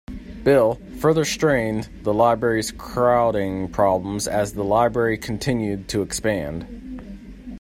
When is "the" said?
2.01-2.11, 4.53-4.63